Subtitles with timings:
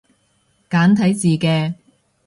[0.67, 1.75] 簡體字嘅